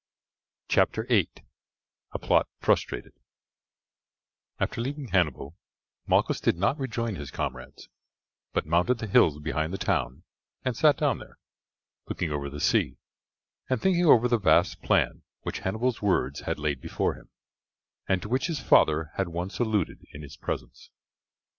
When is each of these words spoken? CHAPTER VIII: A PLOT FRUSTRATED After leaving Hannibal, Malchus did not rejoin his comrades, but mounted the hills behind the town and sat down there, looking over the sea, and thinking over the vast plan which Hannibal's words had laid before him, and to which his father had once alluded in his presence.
CHAPTER 0.67 1.03
VIII: 1.03 1.29
A 2.11 2.17
PLOT 2.17 2.47
FRUSTRATED 2.59 3.13
After 4.59 4.81
leaving 4.81 5.09
Hannibal, 5.09 5.55
Malchus 6.07 6.41
did 6.41 6.57
not 6.57 6.79
rejoin 6.79 7.17
his 7.17 7.29
comrades, 7.29 7.87
but 8.51 8.65
mounted 8.65 8.97
the 8.97 9.05
hills 9.05 9.37
behind 9.37 9.71
the 9.71 9.77
town 9.77 10.23
and 10.65 10.75
sat 10.75 10.97
down 10.97 11.19
there, 11.19 11.37
looking 12.09 12.31
over 12.31 12.49
the 12.49 12.59
sea, 12.59 12.97
and 13.69 13.79
thinking 13.79 14.07
over 14.07 14.27
the 14.27 14.39
vast 14.39 14.81
plan 14.81 15.21
which 15.43 15.59
Hannibal's 15.59 16.01
words 16.01 16.39
had 16.39 16.57
laid 16.57 16.81
before 16.81 17.13
him, 17.13 17.29
and 18.07 18.23
to 18.23 18.27
which 18.27 18.47
his 18.47 18.59
father 18.59 19.11
had 19.17 19.27
once 19.27 19.59
alluded 19.59 20.07
in 20.13 20.23
his 20.23 20.35
presence. 20.35 20.89